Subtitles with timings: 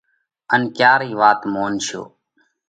[0.53, 2.05] ان ڪيا رئِي وات مونشون؟